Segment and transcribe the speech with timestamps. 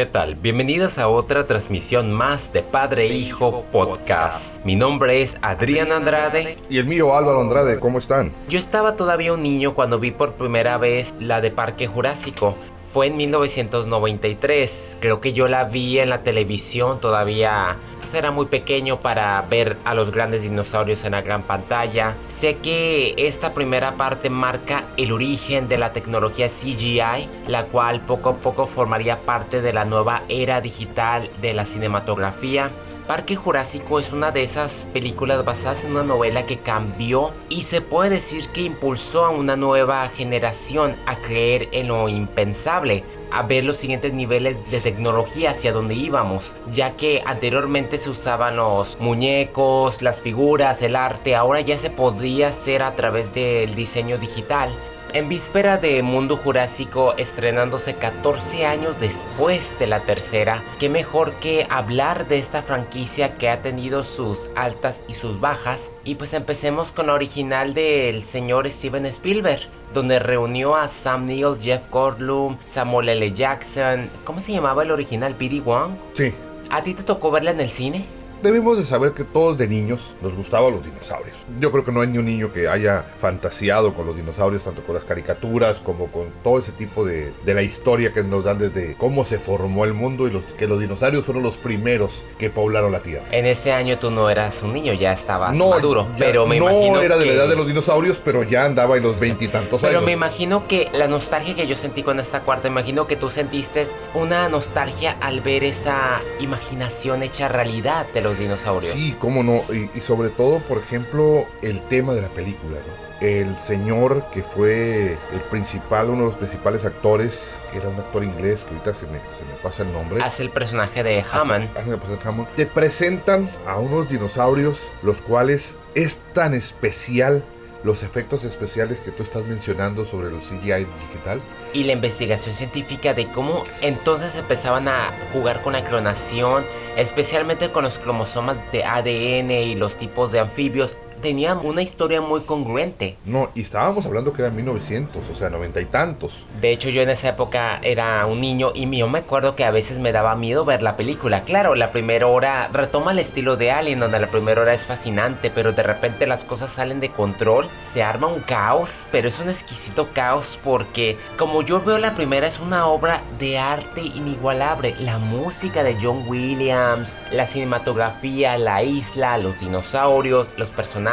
[0.00, 0.34] ¿Qué tal?
[0.34, 4.64] Bienvenidos a otra transmisión más de Padre Hijo Podcast.
[4.64, 6.56] Mi nombre es Adrián Andrade.
[6.70, 8.32] Y el mío Álvaro Andrade, ¿cómo están?
[8.48, 12.56] Yo estaba todavía un niño cuando vi por primera vez la de Parque Jurásico.
[12.92, 14.98] Fue en 1993.
[15.00, 19.76] Creo que yo la vi en la televisión todavía pues, era muy pequeño para ver
[19.84, 22.16] a los grandes dinosaurios en la gran pantalla.
[22.26, 28.30] Sé que esta primera parte marca el origen de la tecnología CGI, la cual poco
[28.30, 32.70] a poco formaría parte de la nueva era digital de la cinematografía.
[33.06, 37.80] Parque Jurásico es una de esas películas basadas en una novela que cambió y se
[37.80, 43.64] puede decir que impulsó a una nueva generación a creer en lo impensable, a ver
[43.64, 50.02] los siguientes niveles de tecnología hacia donde íbamos, ya que anteriormente se usaban los muñecos,
[50.02, 54.70] las figuras, el arte, ahora ya se podía hacer a través del diseño digital.
[55.12, 61.66] En víspera de Mundo Jurásico estrenándose 14 años después de la tercera, qué mejor que
[61.68, 65.90] hablar de esta franquicia que ha tenido sus altas y sus bajas.
[66.04, 69.62] Y pues empecemos con la original del señor Steven Spielberg,
[69.92, 73.32] donde reunió a Sam Neill, Jeff Goldblum, Samuel L.
[73.32, 74.08] Jackson.
[74.24, 75.34] ¿Cómo se llamaba el original?
[75.34, 75.60] ¿P.D.
[75.62, 75.90] Wong?
[76.14, 76.32] Sí.
[76.70, 78.19] ¿A ti te tocó verla en el cine?
[78.42, 81.36] Debemos de saber que todos de niños nos gustaban los dinosaurios.
[81.60, 84.82] Yo creo que no hay ni un niño que haya fantaseado con los dinosaurios, tanto
[84.82, 88.58] con las caricaturas como con todo ese tipo de, de la historia que nos dan
[88.58, 92.48] desde cómo se formó el mundo y los, que los dinosaurios fueron los primeros que
[92.48, 93.24] poblaron la Tierra.
[93.30, 96.70] En ese año tú no eras un niño, ya estabas maduro, ya, pero me no
[96.70, 97.30] imagino era de que...
[97.30, 99.92] la edad de los dinosaurios, pero ya andaba en los veintitantos años.
[99.92, 103.28] Pero me imagino que la nostalgia que yo sentí con esta cuarta, imagino que tú
[103.28, 108.92] sentiste una nostalgia al ver esa imaginación hecha realidad de los dinosaurios.
[108.92, 113.10] Sí, cómo no, y, y sobre todo, por ejemplo, el tema de la película, ¿no?
[113.20, 118.24] el señor que fue el principal, uno de los principales actores, que era un actor
[118.24, 120.22] inglés, que ahorita se me, se me pasa el nombre.
[120.22, 121.64] Hace el personaje de Hammond.
[121.68, 122.48] Hace- hace el personaje de Hammond.
[122.56, 127.44] Te presentan a unos dinosaurios, los cuales es tan especial
[127.84, 131.40] los efectos especiales que tú estás mencionando sobre los CGI digital.
[131.72, 136.64] Y la investigación científica de cómo entonces empezaban a jugar con la clonación,
[136.96, 140.96] especialmente con los cromosomas de ADN y los tipos de anfibios.
[141.22, 143.16] Tenían una historia muy congruente.
[143.24, 146.46] No, y estábamos hablando que eran 1900, o sea, noventa y tantos.
[146.60, 149.70] De hecho, yo en esa época era un niño y yo me acuerdo que a
[149.70, 151.42] veces me daba miedo ver la película.
[151.42, 155.50] Claro, la primera hora retoma el estilo de Alien, donde la primera hora es fascinante,
[155.50, 157.68] pero de repente las cosas salen de control.
[157.92, 162.46] Se arma un caos, pero es un exquisito caos porque, como yo veo la primera,
[162.46, 164.94] es una obra de arte inigualable.
[164.98, 171.09] La música de John Williams, la cinematografía, la isla, los dinosaurios, los personajes.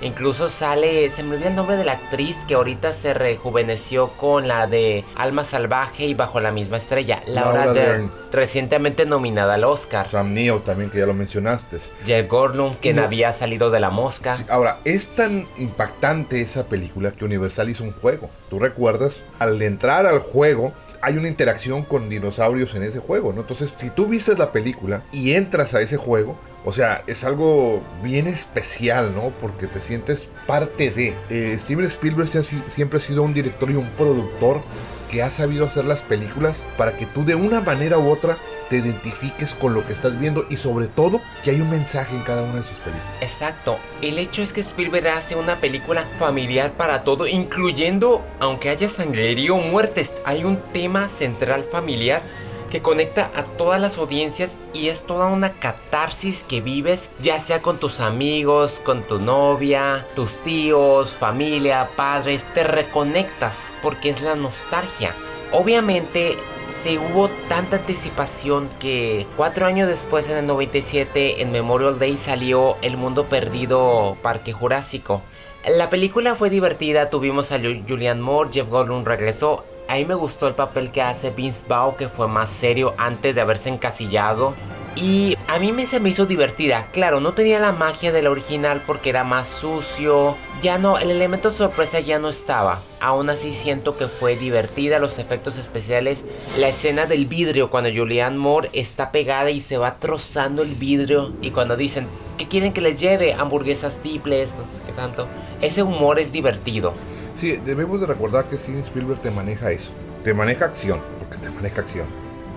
[0.00, 4.48] Incluso sale, se me olvida el nombre de la actriz que ahorita se rejuveneció con
[4.48, 8.10] la de Alma Salvaje y Bajo la misma estrella, Laura, Laura Dern, Dern.
[8.32, 10.06] recientemente nominada al Oscar.
[10.06, 11.78] Sam Neill también, que ya lo mencionaste.
[12.06, 13.02] Jeff Goldblum, quien No.
[13.02, 14.36] había salido de la mosca.
[14.36, 18.30] Sí, ahora, es tan impactante esa película que Universal hizo un juego.
[18.48, 19.22] ¿Tú recuerdas?
[19.38, 20.72] Al entrar al juego,
[21.02, 23.42] hay una interacción con dinosaurios en ese juego, ¿no?
[23.42, 27.82] Entonces, si tú viste la película y entras a ese juego, o sea, es algo
[28.02, 29.32] bien especial, ¿no?
[29.40, 31.14] Porque te sientes parte de.
[31.30, 32.28] Eh, Steven Spielberg
[32.68, 34.62] siempre ha sido un director y un productor
[35.10, 38.36] que ha sabido hacer las películas para que tú de una manera u otra
[38.70, 42.22] te identifiques con lo que estás viendo y sobre todo que hay un mensaje en
[42.22, 43.06] cada una de sus películas.
[43.20, 43.78] Exacto.
[44.00, 49.56] El hecho es que Spielberg hace una película familiar para todo, incluyendo, aunque haya sangrerío
[49.56, 52.22] o muertes, hay un tema central familiar
[52.70, 57.60] que conecta a todas las audiencias y es toda una catarsis que vives, ya sea
[57.62, 64.36] con tus amigos, con tu novia, tus tíos, familia, padres, te reconectas porque es la
[64.36, 65.12] nostalgia.
[65.50, 66.36] Obviamente
[66.82, 72.76] se hubo tanta anticipación que cuatro años después, en el 97, en Memorial Day salió
[72.82, 75.22] El Mundo Perdido Parque Jurásico.
[75.68, 79.64] La película fue divertida, tuvimos a Ju- Julianne Moore, Jeff Goldblum regresó.
[79.88, 83.34] A mí me gustó el papel que hace Vince Vaughn, que fue más serio antes
[83.34, 84.54] de haberse encasillado.
[84.96, 86.88] Y a mí me, se me hizo divertida.
[86.92, 90.36] Claro, no tenía la magia del original porque era más sucio.
[90.62, 92.82] Ya no, el elemento sorpresa ya no estaba.
[93.00, 96.24] Aún así siento que fue divertida, los efectos especiales.
[96.58, 101.32] La escena del vidrio cuando Julianne Moore está pegada y se va trozando el vidrio.
[101.40, 103.32] Y cuando dicen, ¿qué quieren que les lleve?
[103.32, 105.26] Hamburguesas triples, no sé qué tanto.
[105.60, 106.92] Ese humor es divertido.
[107.36, 109.92] Sí, debemos de recordar que Steven Spielberg te maneja eso.
[110.24, 112.06] Te maneja acción, porque te maneja acción.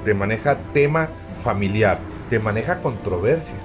[0.04, 1.08] Te maneja tema
[1.44, 2.00] familiar.
[2.30, 3.56] Te maneja controversia.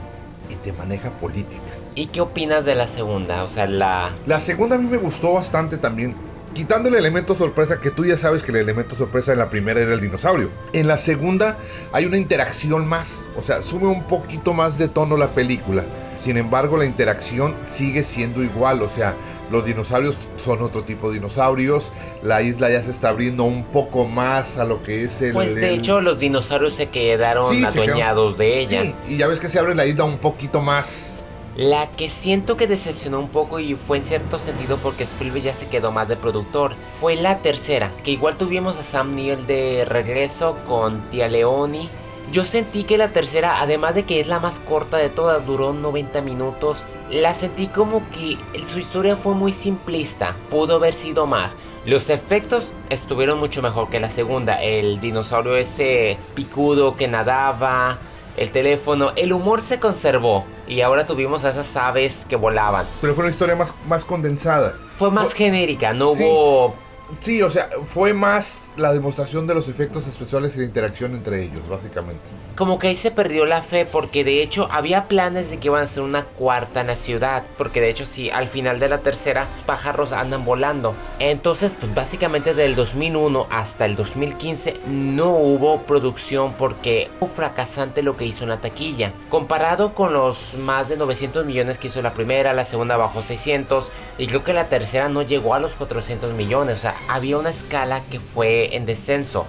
[0.50, 1.62] Y te maneja política.
[1.94, 3.44] ¿Y qué opinas de la segunda?
[3.44, 4.12] O sea, la...
[4.26, 6.14] La segunda a mí me gustó bastante también.
[6.54, 9.80] quitando el elemento sorpresa, que tú ya sabes que el elemento sorpresa en la primera
[9.80, 10.50] era el dinosaurio.
[10.72, 11.56] En la segunda
[11.92, 15.84] hay una interacción más, o sea, sube un poquito más de tono la película.
[16.16, 19.14] Sin embargo, la interacción sigue siendo igual, o sea,
[19.50, 21.90] los dinosaurios son otro tipo de dinosaurios,
[22.22, 25.32] la isla ya se está abriendo un poco más a lo que es el...
[25.32, 28.82] Pues de el- hecho los dinosaurios se quedaron Sí, se adueñados de ella.
[28.82, 31.14] Sí, y ya ves que se abre la isla un poquito más.
[31.56, 35.54] La que siento que decepcionó un poco y fue en cierto sentido porque Spielberg ya
[35.54, 39.84] se quedó más de productor fue la tercera, que igual tuvimos a Sam Neill de
[39.84, 41.88] regreso con Tia Leoni.
[42.30, 45.72] Yo sentí que la tercera, además de que es la más corta de todas, duró
[45.72, 51.52] 90 minutos, la sentí como que su historia fue muy simplista, pudo haber sido más.
[51.84, 57.98] Los efectos estuvieron mucho mejor que la segunda, el dinosaurio ese picudo que nadaba,
[58.36, 62.84] el teléfono, el humor se conservó y ahora tuvimos a esas aves que volaban.
[63.00, 64.74] Pero fue una historia más, más condensada.
[64.98, 66.24] Fue más Fue- genérica, no Sí.
[66.24, 66.74] hubo...
[67.20, 71.42] Sí, o sea, fue más la demostración de los efectos especiales y la interacción entre
[71.42, 72.22] ellos, básicamente.
[72.54, 75.80] Como que ahí se perdió la fe porque de hecho había planes de que iban
[75.80, 77.44] a hacer una cuarta en la ciudad.
[77.56, 80.94] Porque de hecho sí, al final de la tercera pájaros andan volando.
[81.18, 88.16] Entonces pues básicamente del 2001 hasta el 2015 no hubo producción porque fue fracasante lo
[88.16, 89.12] que hizo en la taquilla.
[89.30, 93.88] Comparado con los más de 900 millones que hizo la primera, la segunda bajó 600
[94.18, 96.84] y creo que la tercera no llegó a los 400 millones.
[97.08, 99.46] Había una escala que fue en descenso.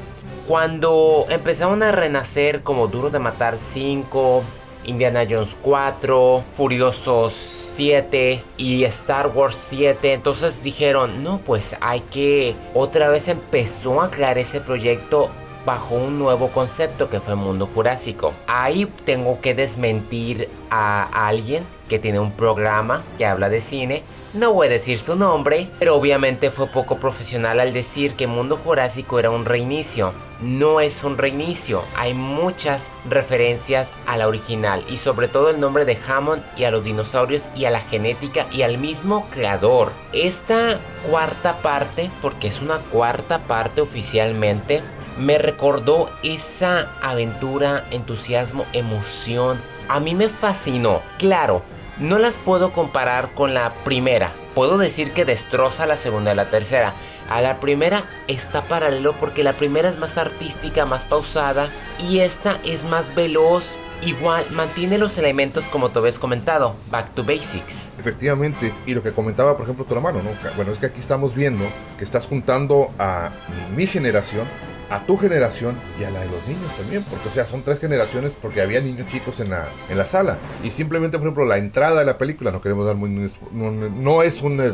[0.48, 4.44] Cuando empezaron a renacer como Duro de Matar 5,
[4.86, 12.56] Indiana Jones 4, Furiosos 7 y Star Wars 7, entonces dijeron, no, pues hay que
[12.74, 15.30] otra vez empezó a crear ese proyecto
[15.66, 18.34] bajo un nuevo concepto que fue Mundo Jurásico.
[18.48, 24.03] Ahí tengo que desmentir a alguien que tiene un programa que habla de cine.
[24.33, 28.57] No voy a decir su nombre, pero obviamente fue poco profesional al decir que Mundo
[28.63, 30.13] Jurásico era un reinicio.
[30.39, 35.83] No es un reinicio, hay muchas referencias a la original y sobre todo el nombre
[35.83, 39.91] de Hammond y a los dinosaurios y a la genética y al mismo creador.
[40.13, 44.81] Esta cuarta parte, porque es una cuarta parte oficialmente,
[45.19, 49.59] me recordó esa aventura, entusiasmo, emoción.
[49.89, 51.01] A mí me fascinó.
[51.18, 51.62] Claro,
[52.00, 54.31] no las puedo comparar con la primera.
[54.56, 56.94] Puedo decir que destroza la segunda y la tercera.
[57.30, 61.69] A la primera está paralelo porque la primera es más artística, más pausada
[62.00, 63.78] y esta es más veloz.
[64.01, 67.86] Igual mantiene los elementos como te habías comentado, back to basics.
[68.00, 70.30] Efectivamente, y lo que comentaba, por ejemplo, tu hermano, ¿no?
[70.56, 71.66] Bueno, es que aquí estamos viendo
[71.98, 73.30] que estás juntando a
[73.75, 74.48] mi generación,
[74.89, 77.80] a tu generación y a la de los niños también, porque o sea, son tres
[77.80, 80.38] generaciones porque había niños chicos en la, en la sala.
[80.63, 83.31] Y simplemente, por ejemplo, la entrada de la película, no queremos dar muy...
[83.51, 84.74] No, no es un eh,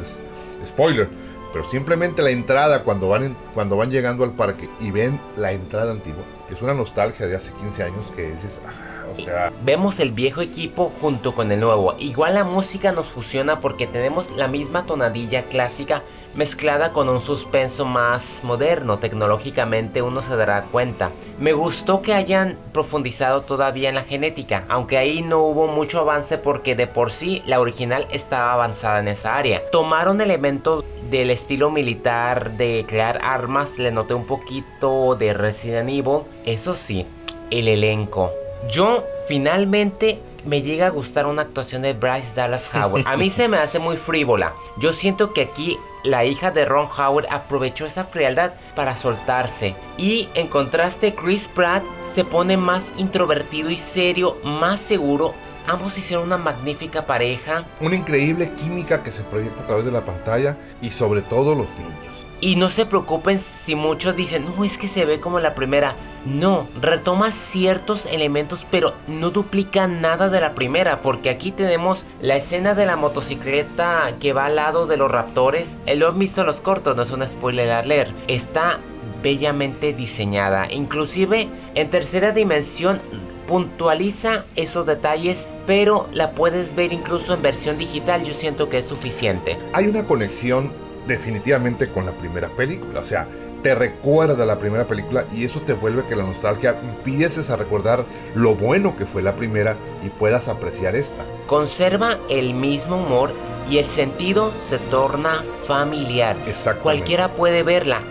[0.68, 1.10] spoiler,
[1.52, 5.92] pero simplemente la entrada cuando van, cuando van llegando al parque y ven la entrada
[5.92, 10.12] antigua, es una nostalgia de hace 15 años que dices, ah, o sea, Vemos el
[10.12, 11.96] viejo equipo junto con el nuevo.
[12.00, 16.04] Igual la música nos fusiona porque tenemos la misma tonadilla clásica
[16.36, 19.00] mezclada con un suspenso más moderno.
[19.00, 21.12] Tecnológicamente uno se dará cuenta.
[21.40, 26.38] Me gustó que hayan profundizado todavía en la genética, aunque ahí no hubo mucho avance
[26.38, 29.62] porque de por sí la original estaba avanzada en esa área.
[29.72, 36.24] Tomaron elementos del estilo militar de crear armas, le noté un poquito de Resident Evil.
[36.46, 37.06] Eso sí,
[37.52, 38.32] el elenco.
[38.70, 43.04] Yo finalmente me llega a gustar una actuación de Bryce Dallas Howard.
[43.08, 44.54] A mí se me hace muy frívola.
[44.78, 49.76] Yo siento que aquí la hija de Ron Howard aprovechó esa frialdad para soltarse.
[49.98, 51.84] Y en contraste Chris Pratt
[52.14, 55.34] se pone más introvertido y serio, más seguro.
[55.68, 57.66] Ambos hicieron una magnífica pareja.
[57.82, 61.68] una increíble química que se proyecta a través de la pantalla y sobre todo los
[61.72, 62.28] niños.
[62.40, 65.96] Y no se preocupen si muchos dicen, no, es que se ve como la primera.
[66.26, 72.36] No, retoma ciertos elementos, pero no duplica nada de la primera, porque aquí tenemos la
[72.36, 75.76] escena de la motocicleta que va al lado de los raptores.
[75.96, 78.12] Lo han en los cortos, no es un spoiler a leer.
[78.28, 78.80] Está
[79.22, 80.72] bellamente diseñada.
[80.72, 83.00] Inclusive en tercera dimensión
[83.48, 88.24] puntualiza esos detalles, pero la puedes ver incluso en versión digital.
[88.24, 89.58] Yo siento que es suficiente.
[89.74, 90.72] Hay una conexión
[91.08, 93.28] definitivamente con la primera película, o sea,
[93.66, 98.06] te recuerda la primera película y eso te vuelve que la nostalgia empieces a recordar
[98.36, 101.26] lo bueno que fue la primera y puedas apreciar esta.
[101.48, 103.34] Conserva el mismo humor
[103.68, 106.36] y el sentido se torna familiar.
[106.84, 108.02] Cualquiera puede verla.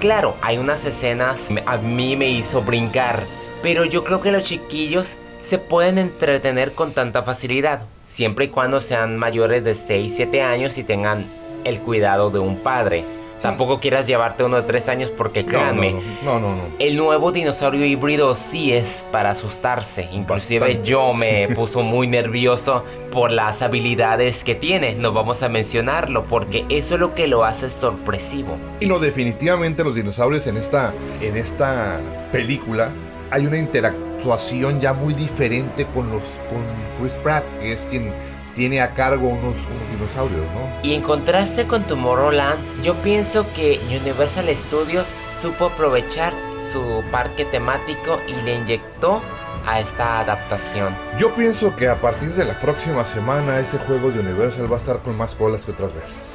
[0.00, 3.24] Claro, hay unas escenas a mí me hizo brincar,
[3.62, 5.12] pero yo creo que los chiquillos
[5.46, 10.78] se pueden entretener con tanta facilidad, siempre y cuando sean mayores de 6, 7 años
[10.78, 11.26] y tengan
[11.64, 13.04] el cuidado de un padre.
[13.42, 17.84] Tampoco quieras llevarte uno de tres años porque créanme, no, no, no, el nuevo dinosaurio
[17.84, 20.08] híbrido sí es para asustarse.
[20.12, 24.94] Inclusive yo me puso muy nervioso por las habilidades que tiene.
[24.94, 28.56] No vamos a mencionarlo porque eso es lo que lo hace sorpresivo.
[28.80, 32.90] Y no, definitivamente los dinosaurios en esta, en esta película
[33.30, 36.62] hay una interactuación ya muy diferente con los con
[37.00, 38.12] Chris Pratt, que es quien
[38.54, 39.54] tiene a cargo unos,
[39.90, 40.82] dinosaurios, ¿no?
[40.82, 45.06] Y en contraste con Tomorrowland, yo pienso que Universal Studios
[45.40, 46.32] supo aprovechar
[46.70, 49.20] su parque temático y le inyectó
[49.66, 50.96] a esta adaptación.
[51.18, 54.80] Yo pienso que a partir de la próxima semana ese juego de Universal va a
[54.80, 56.31] estar con más colas que otras veces.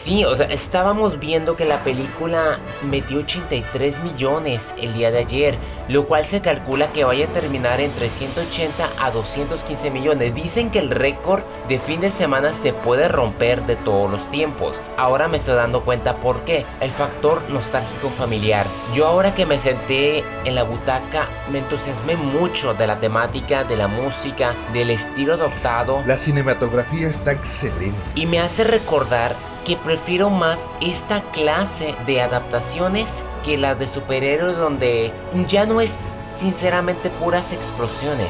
[0.00, 5.58] Sí, o sea, estábamos viendo que la película metió 83 millones el día de ayer,
[5.88, 10.34] lo cual se calcula que vaya a terminar entre 180 a 215 millones.
[10.34, 14.80] Dicen que el récord de fin de semana se puede romper de todos los tiempos.
[14.96, 16.64] Ahora me estoy dando cuenta por qué.
[16.80, 18.66] El factor nostálgico familiar.
[18.94, 23.76] Yo ahora que me senté en la butaca me entusiasmé mucho de la temática, de
[23.76, 26.02] la música, del estilo adoptado.
[26.06, 27.98] La cinematografía está excelente.
[28.14, 29.36] Y me hace recordar
[29.76, 33.08] prefiero más esta clase de adaptaciones
[33.44, 35.12] que las de superhéroes donde
[35.48, 35.92] ya no es
[36.38, 38.28] sinceramente puras explosiones.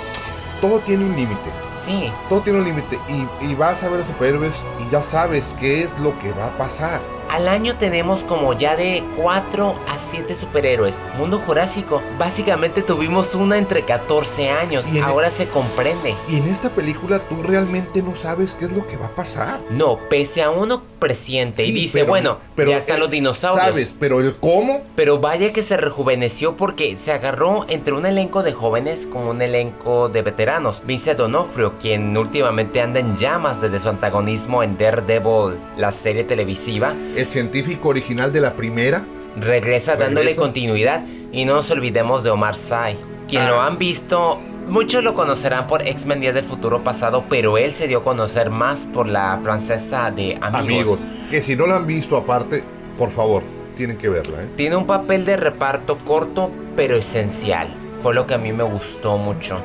[0.60, 1.69] Todo tiene un límite.
[1.84, 2.10] Sí.
[2.28, 4.54] Todo tiene un límite y, y vas a ver a superhéroes
[4.86, 7.00] y ya sabes qué es lo que va a pasar.
[7.30, 10.96] Al año tenemos como ya de 4 a 7 superhéroes.
[11.16, 14.88] Mundo Jurásico, básicamente tuvimos una entre 14 años.
[14.88, 16.16] Y ahora e- se comprende.
[16.28, 19.60] Y en esta película tú realmente no sabes qué es lo que va a pasar.
[19.70, 23.64] No, pese a uno presiente y dice, bueno, pero ya están los dinosaurios.
[23.64, 24.82] Sabes, pero el cómo.
[24.96, 29.40] Pero vaya que se rejuveneció porque se agarró entre un elenco de jóvenes con un
[29.40, 30.82] elenco de veteranos.
[30.84, 36.94] Vince Donofrio, quien últimamente anda en llamas desde su antagonismo en Daredevil, la serie televisiva
[37.16, 39.04] el científico original de la primera.
[39.36, 42.96] Regresa, dándole continuidad y no nos olvidemos de Omar Sy.
[43.28, 43.66] Quien lo ah.
[43.66, 47.98] han visto, muchos lo conocerán por X-Men Días del Futuro Pasado, pero él se dio
[47.98, 50.54] a conocer más por la francesa de Amigos.
[50.54, 51.00] Amigos,
[51.30, 52.64] que si no lo han visto aparte,
[52.98, 53.42] por favor,
[53.76, 54.42] tienen que verla.
[54.42, 54.48] ¿eh?
[54.56, 57.68] Tiene un papel de reparto corto, pero esencial.
[58.02, 59.60] Fue lo que a mí me gustó mucho.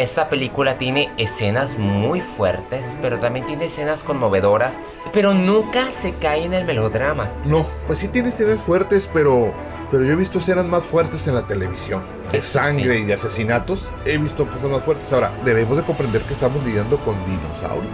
[0.00, 4.72] Esta película tiene escenas muy fuertes, pero también tiene escenas conmovedoras,
[5.12, 7.28] pero nunca se cae en el melodrama.
[7.44, 9.52] No, pues sí tiene escenas fuertes, pero,
[9.90, 12.02] pero yo he visto escenas más fuertes en la televisión.
[12.32, 15.12] De sangre y de asesinatos, he visto cosas más fuertes.
[15.12, 17.92] Ahora, debemos de comprender que estamos lidiando con dinosaurios.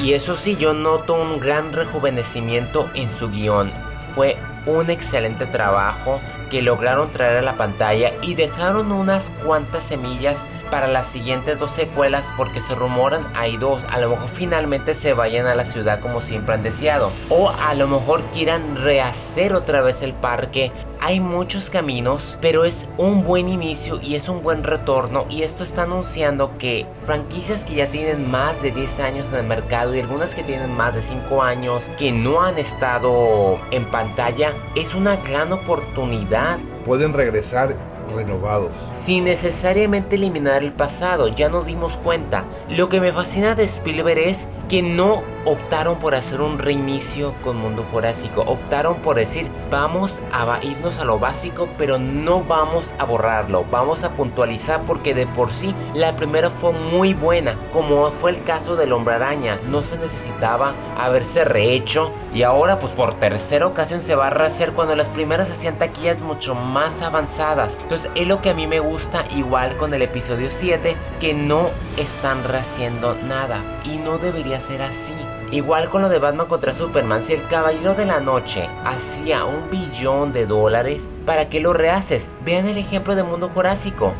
[0.00, 3.72] y eso sí, yo noto un gran rejuvenecimiento en su guion.
[4.14, 6.20] Fue un excelente trabajo
[6.52, 11.70] que lograron traer a la pantalla y dejaron unas cuantas semillas para las siguientes dos
[11.70, 13.82] secuelas porque se rumoran hay dos.
[13.90, 17.10] A lo mejor finalmente se vayan a la ciudad como siempre han deseado.
[17.28, 20.72] O a lo mejor quieran rehacer otra vez el parque.
[21.00, 25.26] Hay muchos caminos, pero es un buen inicio y es un buen retorno.
[25.30, 29.46] Y esto está anunciando que franquicias que ya tienen más de 10 años en el
[29.46, 34.52] mercado y algunas que tienen más de 5 años que no han estado en pantalla,
[34.74, 36.58] es una gran oportunidad.
[36.84, 37.76] Pueden regresar
[38.14, 38.70] renovados.
[39.04, 42.44] Sin necesariamente eliminar el pasado, ya nos dimos cuenta.
[42.68, 47.56] Lo que me fascina de Spielberg es que no optaron por hacer un reinicio con
[47.56, 53.04] Mundo Jurásico, optaron por decir vamos a irnos a lo básico, pero no vamos a
[53.04, 58.32] borrarlo, vamos a puntualizar porque de por sí la primera fue muy buena, como fue
[58.32, 63.66] el caso del Hombre Araña, no se necesitaba haberse rehecho y ahora pues por tercera
[63.66, 67.78] ocasión se va a rehacer cuando las primeras hacían taquillas mucho más avanzadas.
[67.80, 68.87] Entonces es lo que a mí me gusta
[69.36, 75.14] igual con el episodio 7, que no están rehaciendo nada y no debería ser así.
[75.50, 79.70] Igual con lo de Batman contra Superman, si el Caballero de la Noche hacía un
[79.70, 82.28] billón de dólares, ¿para qué lo rehaces?
[82.44, 84.12] Vean el ejemplo de Mundo Jurásico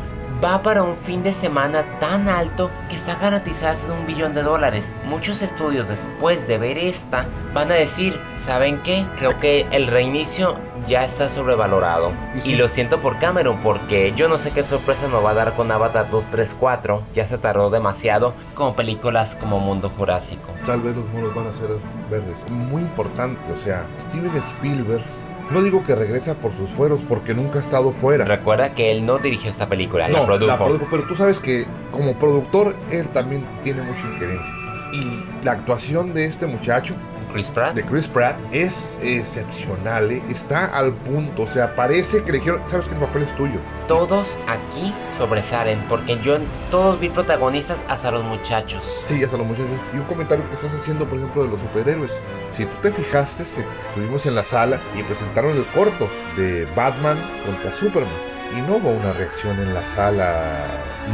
[0.43, 4.41] va para un fin de semana tan alto que está garantizado en un billón de
[4.41, 4.89] dólares.
[5.05, 9.05] Muchos estudios después de ver esta van a decir, ¿saben qué?
[9.17, 10.55] Creo que el reinicio
[10.89, 12.11] ya está sobrevalorado.
[12.43, 15.53] Y, lo siento por Cameron porque yo no sé qué sorpresa nos va a dar
[15.53, 17.03] con Avatar 234.
[17.13, 20.49] Ya se tardó demasiado como películas como Mundo Jurásico.
[20.65, 21.69] Tal vez los muros van a ser
[22.09, 22.35] verdes.
[22.49, 25.03] Muy importante, o sea, Steven Spielberg
[25.51, 28.25] no digo que regresa por sus fueros porque nunca ha estado fuera.
[28.25, 30.47] Recuerda que él no dirigió esta película, no, la produjo.
[30.47, 34.51] La produjo, pero tú sabes que como productor él también tiene mucha injerencia.
[34.91, 36.95] Y la actuación de este muchacho
[37.31, 37.75] Chris Pratt.
[37.75, 40.21] de Chris Pratt es excepcional, ¿eh?
[40.29, 43.59] está al punto, o sea, parece que le dijeron, sabes que el papel es tuyo.
[43.87, 48.83] Todos aquí sobresalen, porque yo en todos vi protagonistas hasta los muchachos.
[49.03, 49.69] Sí, hasta los muchachos.
[49.93, 52.11] Y un comentario que estás haciendo, por ejemplo, de los superhéroes.
[52.55, 57.73] Si tú te fijaste, estuvimos en la sala y presentaron el corto de Batman contra
[57.73, 58.13] Superman.
[58.57, 60.65] Y no hubo una reacción en la sala.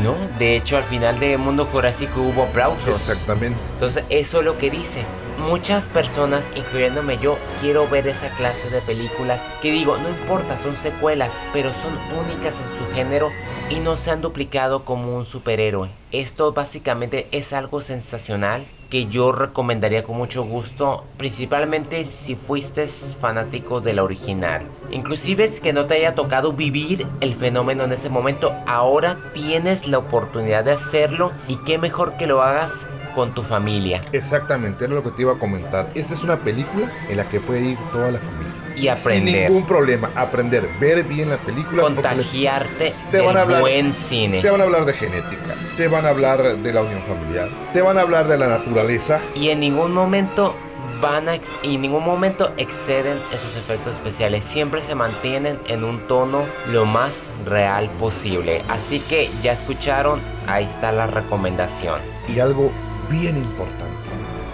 [0.02, 2.88] No, de hecho al final de Mundo Jurásico hubo aplausos.
[3.02, 3.58] Exactamente.
[3.74, 5.04] Entonces eso es lo que dice.
[5.38, 10.78] Muchas personas, incluyéndome yo, quiero ver esa clase de películas que digo, no importa, son
[10.78, 13.32] secuelas, pero son únicas en su género
[13.70, 15.90] y no se han duplicado como un superhéroe.
[16.12, 23.82] Esto básicamente es algo sensacional que yo recomendaría con mucho gusto, principalmente si fuiste fanático
[23.82, 24.62] de la original.
[24.92, 29.88] Inclusive es que no te haya tocado vivir el fenómeno en ese momento, ahora tienes
[29.88, 34.94] la oportunidad de hacerlo y qué mejor que lo hagas con tu familia Exactamente, era
[34.94, 35.90] lo que te iba a comentar.
[35.96, 38.52] Esta es una película en la que puede ir toda la familia.
[38.78, 40.12] y aprender, Sin ningún problema.
[40.16, 41.82] Aprender, ver bien la película.
[41.82, 44.42] contagiarte te van a del hablar- buen cine.
[44.42, 47.82] Te van a hablar de genética, te van a hablar de la unión familiar, te
[47.82, 49.22] van a hablar de la naturaleza.
[49.34, 50.56] Y en ningún momento
[51.02, 54.44] van a y en ningún momento exceden esos efectos especiales.
[54.46, 57.14] Siempre se mantienen en un tono lo más
[57.46, 58.62] real posible.
[58.70, 62.00] Así que ya escucharon, ahí está la recomendación.
[62.34, 62.72] Y algo
[63.10, 64.10] bien importante,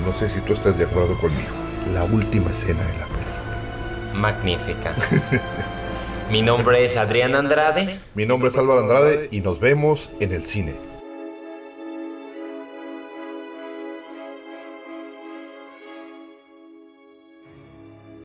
[0.06, 1.52] no sé si tú estás de acuerdo conmigo,
[1.94, 4.14] la última escena de la película.
[4.14, 4.96] Magnífica.
[6.32, 8.00] Mi nombre es Adrián Andrade.
[8.16, 10.91] Mi nombre es Álvaro Andrade y nos vemos en el cine.